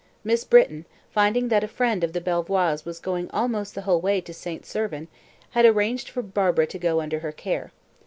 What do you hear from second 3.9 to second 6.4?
way to St. Servan, had arranged for